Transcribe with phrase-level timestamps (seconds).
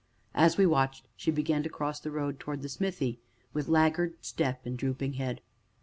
[0.33, 3.19] As we watched, she began to cross the road towards the smithy,
[3.53, 5.41] with laggard step and drooping head.